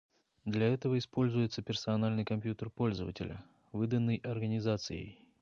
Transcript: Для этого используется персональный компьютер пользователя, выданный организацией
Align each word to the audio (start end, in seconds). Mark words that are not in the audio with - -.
Для 0.45 0.65
этого 0.73 0.97
используется 0.97 1.61
персональный 1.61 2.25
компьютер 2.25 2.71
пользователя, 2.71 3.45
выданный 3.71 4.15
организацией 4.23 5.19